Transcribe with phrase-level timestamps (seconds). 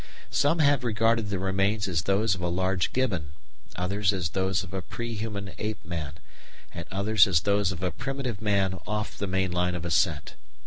[0.31, 3.33] Some have regarded the remains as those of a large gibbon,
[3.75, 6.13] others as those of a pre human ape man,
[6.73, 10.33] and others as those of a primitive man off the main line of ascent.